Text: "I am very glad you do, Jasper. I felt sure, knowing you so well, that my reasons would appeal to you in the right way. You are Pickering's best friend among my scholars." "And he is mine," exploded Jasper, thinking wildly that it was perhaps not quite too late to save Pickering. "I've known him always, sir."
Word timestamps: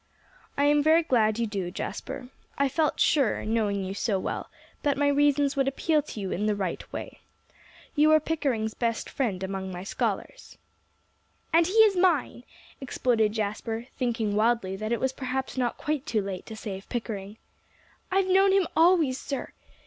"I 0.57 0.63
am 0.63 0.81
very 0.81 1.03
glad 1.03 1.37
you 1.37 1.45
do, 1.45 1.69
Jasper. 1.69 2.29
I 2.57 2.67
felt 2.69 2.99
sure, 2.99 3.45
knowing 3.45 3.83
you 3.85 3.93
so 3.93 4.17
well, 4.19 4.49
that 4.81 4.97
my 4.97 5.07
reasons 5.07 5.55
would 5.55 5.67
appeal 5.67 6.01
to 6.01 6.19
you 6.19 6.31
in 6.31 6.47
the 6.47 6.55
right 6.55 6.91
way. 6.91 7.19
You 7.95 8.11
are 8.11 8.19
Pickering's 8.19 8.73
best 8.73 9.11
friend 9.11 9.43
among 9.43 9.71
my 9.71 9.83
scholars." 9.83 10.57
"And 11.53 11.67
he 11.67 11.73
is 11.73 11.95
mine," 11.95 12.45
exploded 12.79 13.33
Jasper, 13.33 13.85
thinking 13.95 14.35
wildly 14.35 14.75
that 14.75 14.91
it 14.91 14.99
was 14.99 15.13
perhaps 15.13 15.55
not 15.55 15.77
quite 15.77 16.07
too 16.07 16.23
late 16.23 16.47
to 16.47 16.55
save 16.55 16.89
Pickering. 16.89 17.37
"I've 18.11 18.25
known 18.25 18.53
him 18.53 18.67
always, 18.75 19.19
sir." 19.19 19.51